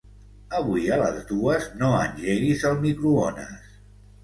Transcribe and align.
Avui 0.59 0.87
a 0.95 0.97
les 1.01 1.19
dues 1.33 1.69
no 1.83 1.93
engeguis 1.99 2.67
el 2.73 2.83
microones. 2.89 3.71